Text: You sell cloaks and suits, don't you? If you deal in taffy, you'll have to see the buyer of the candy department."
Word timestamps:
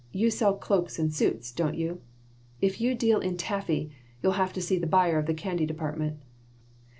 You 0.11 0.31
sell 0.31 0.55
cloaks 0.55 0.97
and 0.97 1.13
suits, 1.13 1.51
don't 1.51 1.77
you? 1.77 2.01
If 2.59 2.81
you 2.81 2.95
deal 2.95 3.19
in 3.19 3.37
taffy, 3.37 3.91
you'll 4.23 4.31
have 4.31 4.51
to 4.53 4.59
see 4.61 4.79
the 4.79 4.87
buyer 4.87 5.19
of 5.19 5.27
the 5.27 5.33
candy 5.35 5.67
department." 5.67 6.17